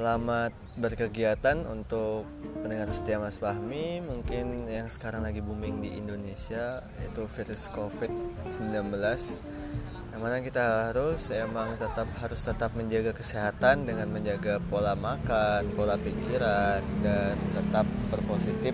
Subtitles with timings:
[0.00, 2.24] Selamat berkegiatan untuk
[2.64, 4.00] pendengar setia Mas Fahmi.
[4.00, 11.76] Mungkin yang sekarang lagi booming di Indonesia Yaitu virus COVID-19 Yang mana kita harus emang
[11.76, 18.72] tetap harus tetap menjaga kesehatan Dengan menjaga pola makan, pola pikiran Dan tetap berpositif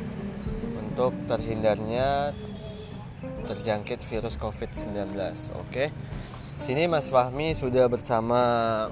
[0.78, 2.38] untuk terhindarnya
[3.50, 5.10] terjangkit virus COVID-19
[5.58, 5.90] Oke
[6.54, 8.86] Sini Mas Fahmi sudah bersama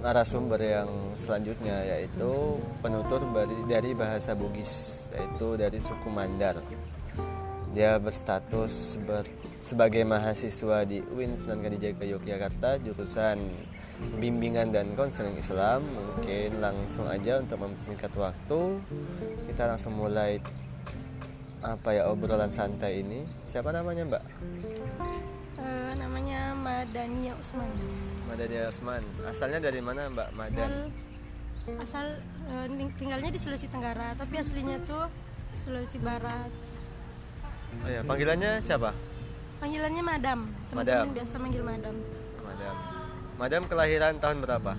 [0.00, 3.20] narasumber yang selanjutnya yaitu penutur
[3.68, 6.58] dari bahasa Bugis yaitu dari suku Mandar.
[7.70, 9.22] Dia berstatus ber,
[9.62, 13.38] sebagai mahasiswa di UIN Sunan Kalijaga Yogyakarta jurusan
[14.18, 15.84] bimbingan dan konseling Islam.
[15.86, 18.60] Mungkin langsung aja untuk mempersingkat waktu
[19.46, 20.42] kita langsung mulai
[21.60, 23.28] apa ya obrolan santai ini.
[23.44, 24.24] Siapa namanya, Mbak?
[25.60, 27.68] Uh, namanya Madania Usman.
[28.30, 29.02] Madania Osman.
[29.26, 30.70] Asalnya dari mana Mbak Madan?
[31.82, 32.06] Asal, asal
[32.46, 35.10] uh, tinggalnya di Sulawesi Tenggara, tapi aslinya tuh
[35.58, 36.50] Sulawesi Barat.
[37.82, 38.94] Oh ya, panggilannya siapa?
[39.58, 40.38] Panggilannya Madam.
[40.72, 41.04] Madam.
[41.10, 41.94] biasa manggil Madam.
[42.40, 42.74] Madam.
[43.36, 44.72] Madam kelahiran tahun berapa?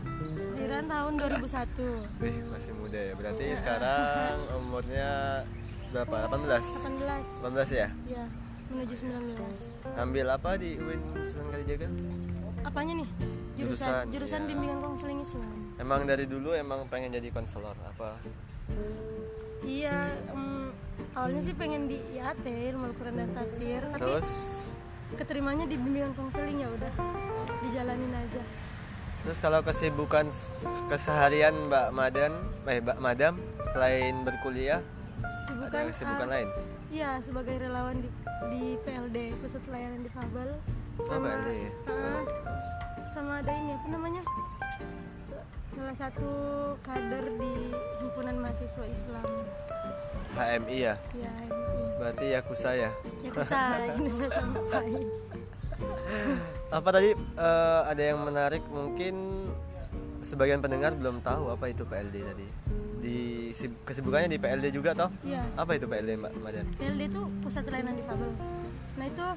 [0.56, 2.24] Kelahiran tahun 2001.
[2.24, 3.14] Wih, masih muda ya.
[3.20, 3.56] Berarti ya.
[3.60, 5.10] sekarang umurnya
[5.92, 6.16] berapa?
[6.32, 6.88] 18?
[6.88, 7.46] 18.
[7.46, 7.88] 18 ya?
[8.08, 8.26] Iya,
[8.72, 10.00] menuju 19.
[10.00, 11.90] Ambil apa di UIN Sunan Kalijaga?
[12.62, 13.10] Apanya nih?
[13.62, 14.48] jurusan jurusan, ya.
[14.48, 15.54] bimbingan konseling Islam.
[15.78, 18.18] Emang dari dulu emang pengen jadi konselor apa?
[19.62, 20.74] Iya um,
[21.14, 24.30] awalnya sih pengen di IAT ilmu Al-Quran dan tafsir terus?
[25.20, 26.94] keterimanya di bimbingan konseling ya udah
[27.68, 28.42] dijalanin aja.
[29.22, 30.26] Terus kalau kesibukan
[30.90, 32.34] keseharian Mbak Madan
[32.66, 33.38] eh Mbak Madam
[33.70, 34.82] selain berkuliah
[35.46, 36.48] Sibukan, ada kesibukan uh, lain?
[36.90, 38.10] Iya sebagai relawan di,
[38.50, 40.58] di PLD pusat layanan difabel.
[40.58, 42.22] oh, sama uh,
[43.08, 44.22] sama ada ini apa namanya
[45.72, 46.32] salah satu
[46.84, 47.54] kader di
[48.04, 49.26] himpunan mahasiswa Islam
[50.36, 50.96] HMI ya?
[51.16, 52.92] Iya HMI berarti Yakusa ya?
[53.24, 54.92] Yakusa Indonesia sampai
[56.72, 59.48] apa tadi uh, ada yang menarik mungkin
[60.22, 62.48] sebagian pendengar belum tahu apa itu PLD tadi
[63.02, 63.50] di
[63.84, 65.10] kesibukannya di PLD juga toh?
[65.26, 65.42] Iya.
[65.58, 66.66] Apa itu PLD Mbak Madan?
[66.78, 68.30] PLD itu pusat layanan difabel.
[69.02, 69.28] Nah itu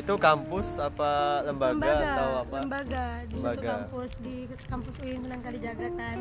[0.00, 3.52] itu kampus apa lembaga, lembaga atau apa lembaga di lembaga.
[3.52, 4.36] satu kampus di
[4.70, 6.18] kampus UIN Sunan Kalijaga kan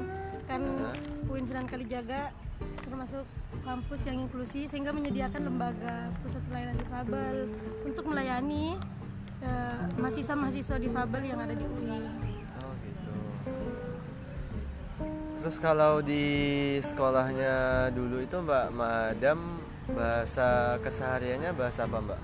[0.50, 1.32] kan uh-huh.
[1.32, 2.22] UIN Sunan Kalijaga
[2.84, 3.24] termasuk
[3.64, 7.36] kampus yang inklusi sehingga menyediakan lembaga pusat pelayanan difabel
[7.88, 8.76] untuk melayani
[9.46, 12.04] uh, mahasiswa-mahasiswa difabel yang ada di UIN.
[12.60, 13.12] Oh gitu.
[15.40, 16.26] Terus kalau di
[16.84, 19.40] sekolahnya dulu itu Mbak Madam
[19.94, 22.20] bahasa kesehariannya bahasa apa mbak?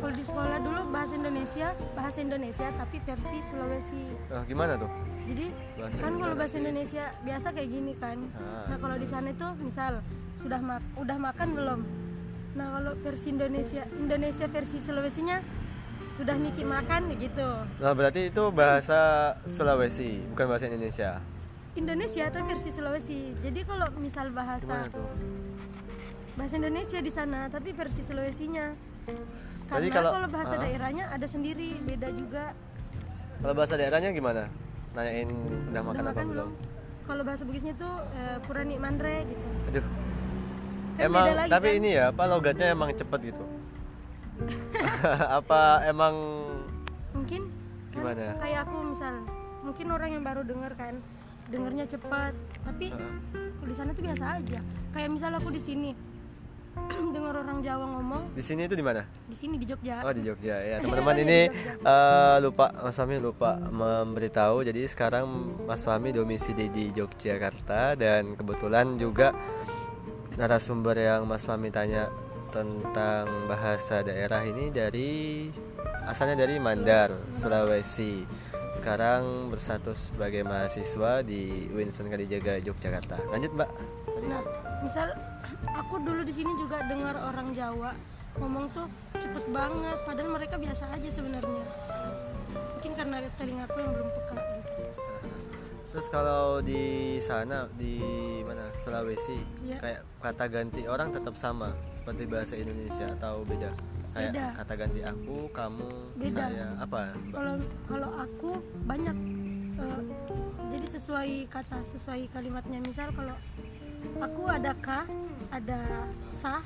[0.00, 4.04] Kalau di sekolah dulu bahasa Indonesia, bahasa Indonesia tapi versi Sulawesi.
[4.32, 4.90] Oh, gimana tuh?
[5.30, 5.46] Jadi
[5.78, 8.18] bahasa kan kalau bahasa Indonesia biasa kayak gini kan.
[8.36, 9.92] Ah, nah kalau di sana itu misal
[10.40, 11.80] sudah mak udah makan belum?
[12.56, 15.38] Nah kalau versi Indonesia Indonesia versi Sulawesinya
[16.10, 17.48] sudah Niki makan gitu.
[17.78, 21.22] Nah berarti itu bahasa Sulawesi bukan bahasa Indonesia.
[21.78, 23.20] Indonesia tapi versi Sulawesi.
[23.38, 24.90] Jadi kalau misal bahasa
[26.40, 28.72] bahasa Indonesia di sana tapi versi Sulawesinya.
[29.68, 32.56] Karena kalau, kalau bahasa uh, daerahnya ada sendiri beda juga.
[33.44, 34.48] Kalau bahasa daerahnya gimana?
[34.96, 35.28] Nanyain
[35.68, 36.50] udah makan apa belum?
[37.10, 39.46] kalau bahasa Bugisnya tuh eh, purani mandre gitu.
[39.66, 39.82] Aduh.
[40.94, 41.78] Kan emang lagi, tapi kan?
[41.82, 43.44] ini ya apa logatnya emang cepet gitu?
[45.42, 46.14] Apa emang
[47.12, 47.50] mungkin.
[47.90, 49.14] Gimana kan, kayak aku misal
[49.66, 51.02] mungkin orang yang baru dengar kan
[51.50, 53.66] dengarnya cepat tapi uh.
[53.66, 54.60] di sana tuh biasa aja.
[54.94, 55.90] Kayak misal aku di sini
[57.14, 58.22] dengar orang Jawa ngomong.
[58.34, 59.02] Di sini itu di mana?
[59.26, 60.02] Di sini di Jogja.
[60.06, 61.40] Oh di Jogja ya teman-teman ini
[61.82, 64.62] uh, lupa Mas Fahmi lupa memberitahu.
[64.66, 65.26] Jadi sekarang
[65.66, 69.34] Mas Fahmi domisili di Yogyakarta dan kebetulan juga
[70.38, 72.08] narasumber yang Mas Fahmi tanya
[72.50, 75.46] tentang bahasa daerah ini dari
[76.06, 78.26] asalnya dari Mandar, Sulawesi.
[78.70, 83.18] Sekarang bersatu sebagai mahasiswa di Winston Kalijaga Yogyakarta.
[83.34, 83.70] Lanjut Mbak.
[84.30, 84.42] Nah,
[84.80, 85.12] misal
[85.76, 87.92] aku dulu di sini juga dengar orang Jawa
[88.40, 88.86] ngomong tuh
[89.20, 91.64] cepet banget padahal mereka biasa aja sebenarnya
[92.80, 94.82] mungkin karena telingaku yang belum peka gitu
[95.90, 97.98] terus kalau di sana di
[98.46, 99.36] mana Sulawesi
[99.66, 99.76] ya.
[99.82, 103.74] kayak kata ganti orang tetap sama seperti bahasa Indonesia atau beda
[104.14, 104.46] kayak beda.
[104.62, 106.30] kata ganti aku kamu beda.
[106.30, 107.54] saya apa kalau
[107.90, 108.50] kalau aku
[108.86, 109.16] banyak
[109.82, 110.00] uh,
[110.72, 113.34] jadi sesuai kata sesuai kalimatnya misal kalau
[114.20, 114.88] aku ada K
[115.50, 115.78] ada
[116.30, 116.60] Sa.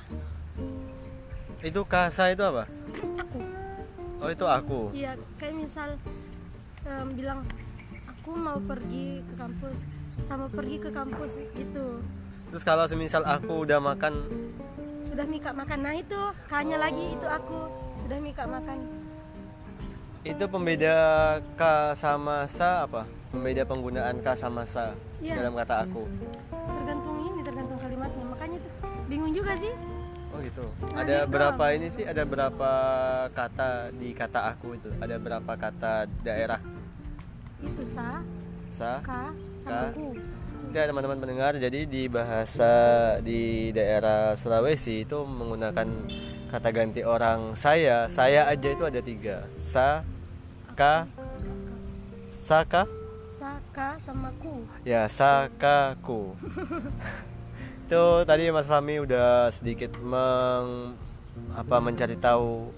[1.65, 2.65] Itu Sa itu apa?
[3.25, 3.39] Aku.
[4.25, 4.81] Oh itu aku.
[4.97, 6.01] Iya kayak misal
[6.89, 7.45] um, bilang
[8.09, 9.75] aku mau pergi ke kampus
[10.25, 12.01] sama pergi ke kampus gitu.
[12.49, 14.15] Terus kalau semisal aku udah makan
[14.97, 15.79] sudah mika makan.
[15.85, 16.17] Nah itu
[16.57, 17.69] hanya lagi itu aku.
[18.01, 18.79] Sudah mika makan.
[20.25, 20.97] Itu pembeda
[21.61, 23.05] ka sama sa apa?
[23.29, 25.41] Pembeda penggunaan ka sama sa Iya.
[25.41, 26.05] dalam kata aku
[29.35, 29.75] juga sih.
[30.35, 30.65] Oh gitu.
[30.95, 31.31] Nah, ada gitu.
[31.35, 32.05] berapa ini sih?
[32.07, 32.73] Ada berapa
[33.35, 34.91] kata di kata aku itu?
[35.03, 36.59] Ada berapa kata daerah?
[37.63, 38.23] Itu sa
[38.71, 40.15] sa ka sama ku.
[40.75, 42.75] Ya teman-teman pendengar, jadi di bahasa
[43.23, 45.87] di daerah Sulawesi itu menggunakan
[46.51, 50.03] kata ganti orang saya, saya aja itu ada tiga, sa,
[50.75, 51.07] ka,
[52.35, 52.83] sa, ka,
[53.31, 54.67] sa ka sama ku.
[54.83, 56.35] Ya sa, ka, ku.
[57.95, 60.91] itu tadi Mas Fahmi udah sedikit meng
[61.55, 62.75] apa mencari tahu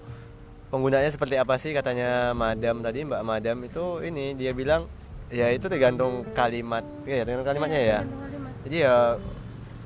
[0.69, 3.57] penggunaannya seperti apa sih katanya Madam tadi Mbak Madam.
[3.65, 4.85] Itu ini dia bilang
[5.33, 7.99] ya itu tergantung kalimat ya tergantung kalimatnya ya.
[8.05, 8.53] Kalimat.
[8.69, 9.17] Jadi ya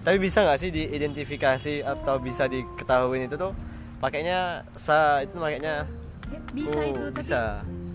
[0.04, 3.56] tapi bisa nggak sih diidentifikasi atau bisa diketahui itu tuh?
[4.04, 5.88] Pakainya sa itu pakainya?
[6.28, 7.42] Ya, bisa oh, itu tapi bisa.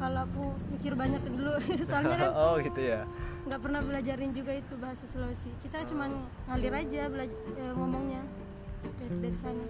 [0.01, 1.53] kalau aku mikir banyak dulu
[1.89, 3.01] soalnya kan oh gitu ya
[3.47, 5.51] nggak pernah belajarin juga itu bahasa Sulawesi.
[5.63, 6.11] Kita cuma
[6.51, 8.23] ngalir aja belajar ngomongnya.
[8.87, 9.65] Dari, dari sana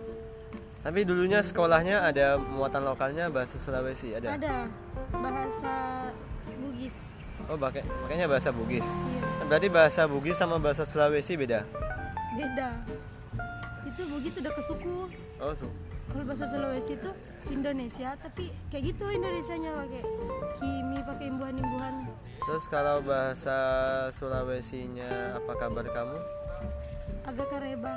[0.87, 4.39] tapi dulunya sekolahnya ada muatan lokalnya bahasa Sulawesi ada?
[4.39, 4.71] Ada.
[5.19, 5.75] Bahasa
[6.63, 6.95] Bugis.
[7.51, 8.87] Oh pakai pakainya bahasa Bugis.
[8.87, 9.51] Iya.
[9.51, 11.67] Berarti bahasa Bugis sama bahasa Sulawesi beda?
[12.39, 12.71] Beda.
[13.83, 15.11] Itu Bugis sudah ke suku.
[15.43, 15.67] Oh su
[16.11, 17.11] kalau bahasa Sulawesi itu
[17.51, 20.03] Indonesia tapi kayak gitu Indonesianya pakai
[20.59, 21.95] kimi pakai imbuhan-imbuhan.
[22.47, 23.59] Terus kalau bahasa
[24.15, 26.19] Sulawesinya apa kabar kamu?
[27.27, 27.95] Agak kareba.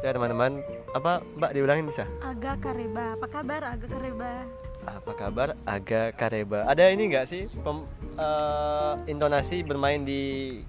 [0.00, 0.64] Ya teman-teman
[0.96, 2.08] apa Mbak diulangin bisa?
[2.24, 3.20] Agak kareba.
[3.20, 3.60] Apa kabar?
[3.76, 4.48] Agak kareba
[4.92, 5.48] apa kabar?
[5.64, 6.64] Agak kareba.
[6.64, 7.46] Ada ini nggak sih?
[7.56, 10.20] Pem- eh, intonasi bermain di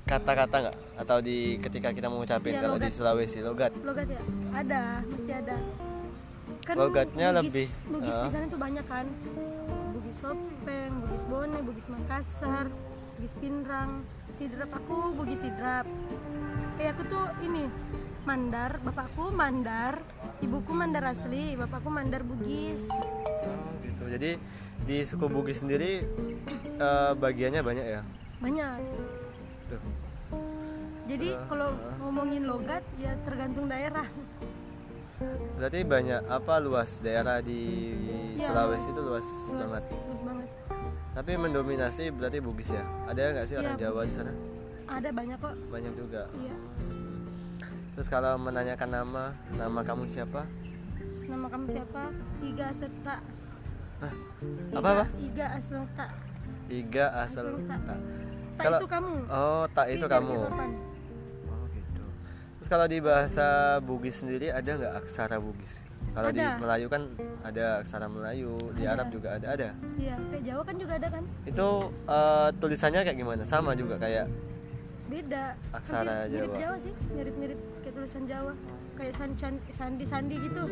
[0.04, 0.76] kata-kata nggak?
[0.98, 2.90] Atau di ketika kita mengucapin Iya, kalau di.
[2.90, 3.72] Sulawesi logat?
[3.82, 4.22] Logat ya?
[4.52, 5.58] Ada mesti ada.
[6.62, 8.24] Kan Logatnya Bugis- lebih, Bugis ah.
[8.24, 9.06] di sana tuh banyak kan.
[9.92, 12.66] Bugis Sopeng Bugis Bone Bugis Makassar
[13.12, 13.92] Bugis Pinrang
[14.30, 15.90] Sidrap aku Bugis Sidrap.
[16.76, 17.66] Kayak aku tuh ini
[18.22, 19.98] Mandar bapakku Mandar
[20.40, 22.86] ibuku Mandar asli bapakku Mandar Bugis
[24.22, 24.38] jadi
[24.86, 26.06] di suku Bugis sendiri
[26.78, 28.02] eh, bagiannya banyak ya?
[28.38, 28.78] Banyak.
[29.66, 29.82] Tuh.
[31.10, 34.06] Jadi kalau ngomongin logat ya tergantung daerah.
[35.58, 37.94] Berarti banyak apa luas daerah di
[38.38, 39.84] Iya, Sulawesi itu luas luas, banget?
[39.90, 40.50] luas banget.
[41.18, 42.86] Tapi mendominasi berarti Bugis ya?
[43.10, 44.34] Ada nggak sih orang Iya, Jawa di sana?
[44.86, 45.54] Ada banyak kok.
[45.74, 46.22] Banyak juga.
[46.38, 46.56] Iya.
[47.98, 49.24] Terus kalau menanyakan nama
[49.58, 50.46] nama kamu siapa?
[51.26, 52.04] Nama kamu siapa?
[52.46, 53.41] Iga Serta
[54.02, 54.14] Hah?
[54.42, 55.06] Iga, Apa, apa?
[55.16, 56.06] Iga Aslta
[56.68, 58.00] Iga asal tak Tak
[58.58, 60.34] Kalau- itu kamu oh tak itu Iga kamu.
[61.48, 62.04] Oh gitu.
[62.56, 63.48] Terus kalau di bahasa
[63.80, 65.84] Bugis sendiri ada nggak aksara Bugis?
[66.12, 66.40] Kalau di.
[66.42, 67.08] Melayu kan
[67.42, 68.94] ada aksara Melayu, di Ada.
[68.94, 69.70] Arab juga ada ada.
[69.96, 71.68] iya kayak Jawa kan juga ada kan Itu
[72.06, 73.44] eh, tulisannya kayak gimana?
[73.44, 74.26] Sama juga kayak
[75.08, 76.56] beda Aksara mirip Jawa.
[76.58, 78.54] Jawa sih mirip-mirip kayak tulisan Jawa
[78.94, 80.64] kayak san, san- sandi-sandi gitu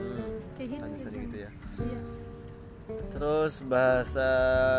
[0.56, 1.50] kayak gitu sandi-sandi gitu ya.
[1.82, 2.00] iya
[2.90, 4.30] Terus bahasa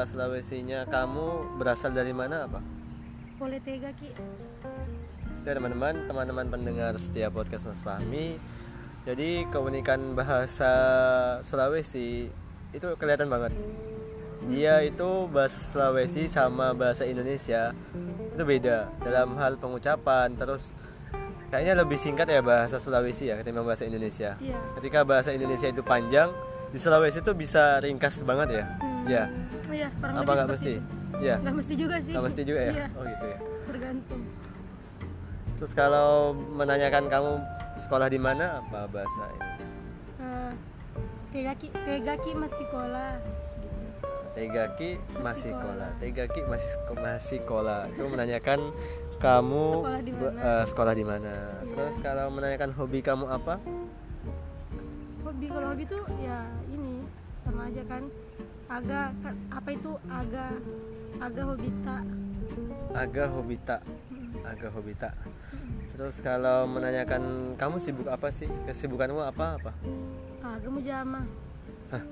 [0.07, 2.61] Sulawesinya kamu berasal dari mana apa?
[3.41, 4.13] boleh tega ki
[5.49, 8.37] ya, teman-teman, teman-teman pendengar setiap podcast Mas Fahmi.
[9.09, 10.69] Jadi keunikan bahasa
[11.41, 12.29] Sulawesi
[12.77, 13.57] itu kelihatan banget.
[14.45, 17.73] Dia itu bahasa Sulawesi sama bahasa Indonesia
[18.37, 20.37] itu beda dalam hal pengucapan.
[20.37, 20.77] Terus
[21.49, 24.37] kayaknya lebih singkat ya bahasa Sulawesi ya ketimbang bahasa Indonesia.
[24.37, 26.29] iya Ketika bahasa Indonesia itu panjang,
[26.71, 28.65] di Sulawesi itu bisa ringkas banget ya.
[28.79, 29.05] Hmm.
[29.07, 29.25] Ya.
[29.71, 30.79] iya Apa nggak mesti?
[30.79, 30.83] itu.
[31.21, 31.37] Ya.
[31.37, 32.73] nggak mesti juga sih Nggak mesti juga ya.
[32.73, 33.39] iya Oh gitu ya.
[33.67, 34.23] tergantung
[35.61, 37.33] Terus kalau menanyakan kamu
[37.77, 39.49] sekolah di mana apa bahasa ini?
[40.17, 40.53] Eh,
[41.29, 43.21] tega ki tega ki masih sekolah
[44.31, 45.91] Tegaki masih sekolah.
[45.99, 47.91] Tegaki masih masih sekolah.
[47.91, 48.61] Itu menanyakan
[49.19, 50.65] kamu Sekolah di mana?
[50.65, 51.35] sekolah di mana.
[51.35, 51.67] Iya.
[51.69, 53.59] Terus kalau menanyakan hobi kamu apa?
[55.21, 56.41] hobi kalau hobi tuh ya
[57.81, 58.05] aja kan
[58.69, 60.47] aga kan, apa itu aga
[61.17, 61.97] aga hobita
[62.93, 63.79] Aga hobita.
[64.43, 65.11] Aga hobita.
[65.95, 68.51] Terus kalau menanyakan kamu sibuk apa sih?
[68.67, 69.73] Kesibukanmu apa apa?
[70.45, 71.21] aga mujama
[71.95, 72.03] Hah?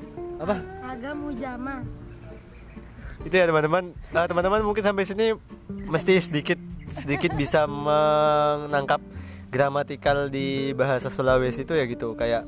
[0.40, 0.56] Apa?
[0.88, 1.84] aga mujama
[3.26, 3.92] Itu ya teman-teman.
[4.14, 5.37] Nah, teman-teman mungkin sampai sini
[5.68, 9.02] mesti sedikit sedikit bisa menangkap
[9.52, 12.46] gramatikal di bahasa Sulawesi itu ya gitu kayak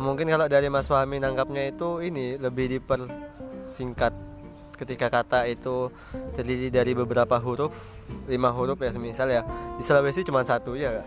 [0.00, 4.12] mungkin kalau dari Mas Fahmi nangkapnya itu ini lebih dipersingkat.
[4.74, 5.86] Ketika kata itu
[6.34, 7.70] terdiri dari beberapa huruf
[8.26, 9.46] lima huruf ya semisal ya.
[9.78, 11.04] Di Sulawesi cuma satu ya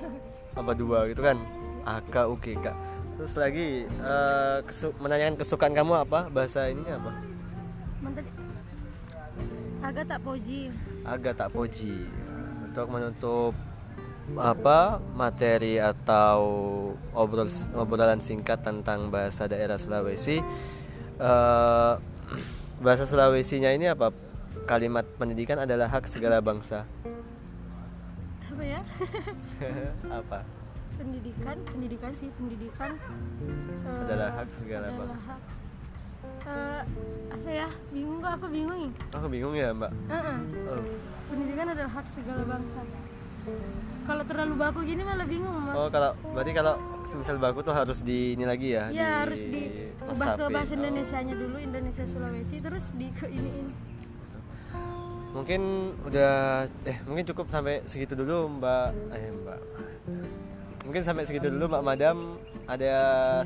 [0.55, 1.35] apa dua gitu kan?
[1.83, 2.65] AK UGK
[3.17, 6.29] terus lagi uh, kesu menanyakan kesukaan kamu apa?
[6.29, 7.11] Bahasa ininya apa?
[9.81, 10.69] Agak tak poji.
[11.01, 12.05] Agak tak poji.
[12.69, 13.57] Untuk menutup
[14.35, 16.39] apa materi atau
[17.15, 17.47] obrol
[17.79, 20.43] obrolan singkat tentang bahasa daerah Sulawesi.
[21.15, 21.95] Uh,
[22.83, 24.11] bahasa Sulawesinya ini apa?
[24.67, 26.83] Kalimat pendidikan adalah hak segala bangsa.
[28.51, 28.81] Apa ya?
[30.19, 30.43] Apa?
[30.97, 32.89] Pendidikan pendidikan sih pendidikan
[33.85, 35.31] uh, adalah hak segala adalah bangsa.
[35.37, 35.41] hak.
[36.47, 36.81] Uh,
[37.31, 37.69] apa ya?
[37.93, 39.93] Bingung kok aku bingung aku bingung ya mbak.
[40.09, 40.37] Uh -uh.
[40.73, 40.83] Oh.
[41.29, 42.81] pendidikan adalah hak segala bangsa
[44.07, 45.75] kalau terlalu baku gini malah bingung mas.
[45.75, 48.87] Oh kalau berarti kalau semisal baku tuh harus di ini lagi ya?
[48.87, 50.79] Ya di, harus diubah ke bahasa oh.
[50.79, 53.67] Indonesia nya dulu Indonesia Sulawesi terus di ke ini.
[55.35, 55.61] Mungkin
[56.07, 58.95] udah eh mungkin cukup sampai segitu dulu mbak.
[59.11, 59.59] Eh mbak.
[60.87, 62.39] Mungkin sampai segitu dulu mbak madam.
[62.67, 62.95] Ada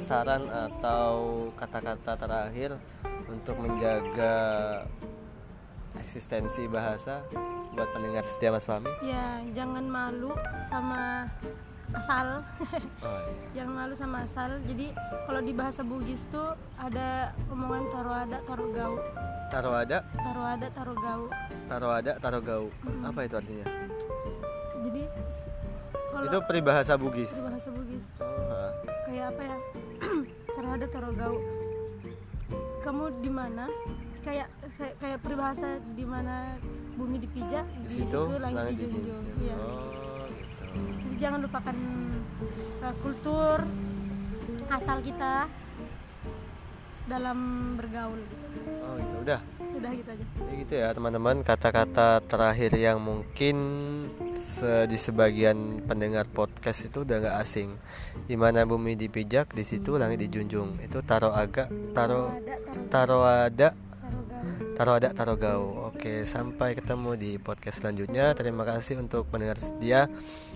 [0.02, 2.78] saran atau kata-kata terakhir
[3.30, 4.34] untuk menjaga
[5.98, 7.22] eksistensi bahasa
[7.72, 8.92] buat pendengar setia Mas Fahmi?
[9.00, 10.36] Ya, jangan malu
[10.68, 11.32] sama
[11.96, 12.44] asal.
[13.04, 13.34] oh, iya.
[13.56, 14.60] jangan malu sama asal.
[14.68, 14.92] Jadi
[15.28, 18.96] kalau di bahasa Bugis tuh ada omongan taruh ada taruh gau.
[19.52, 19.98] Taruh ada?
[20.04, 21.24] Taruh ada taruh gau.
[21.68, 22.66] Taruh ada taruh gau.
[22.84, 23.08] Hmm.
[23.08, 23.66] Apa itu artinya?
[24.82, 25.04] Jadi
[26.12, 27.32] kalau itu peribahasa Bugis.
[27.40, 28.06] Peribahasa Bugis.
[28.20, 28.72] Oh,
[29.08, 29.58] Kayak apa ya?
[30.56, 31.36] taruh ada taruh gau.
[32.82, 33.68] Kamu di mana?
[34.22, 34.48] Kayak
[34.78, 36.56] kayak, kayak peribahasa di mana
[37.02, 39.58] bumi dipijak di, di situ, langit dijunjung ya.
[39.58, 40.64] oh, gitu.
[41.10, 41.78] jadi jangan lupakan
[42.86, 43.58] uh, kultur
[44.70, 45.50] asal kita
[47.12, 47.40] dalam
[47.76, 48.24] bergaul.
[48.88, 49.16] Oh gitu.
[49.20, 49.40] Udah.
[49.76, 50.26] Udah gitu aja.
[50.48, 51.44] Ya gitu ya teman-teman.
[51.44, 53.58] Kata-kata terakhir yang mungkin
[54.32, 57.76] se di sebagian pendengar podcast itu udah nggak asing.
[58.24, 60.80] Di mana bumi dipijak di situ langit dijunjung.
[60.80, 62.32] Itu taruh agak taruh
[62.88, 63.76] taruh ada
[64.80, 65.10] taruh ada.
[65.12, 68.34] Taruh gau oke sampai ketemu di podcast selanjutnya.
[68.34, 70.10] Terima kasih untuk pendengar setia.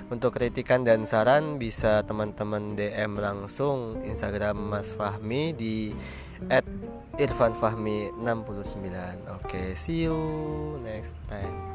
[0.09, 5.93] Untuk kritikan dan saran bisa teman-teman DM langsung Instagram Mas Fahmi di
[6.49, 6.65] at
[7.21, 10.17] Irfan Fahmi 69 oke see you
[10.81, 11.74] next time